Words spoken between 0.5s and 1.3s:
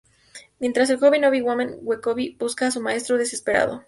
Mientras, el joven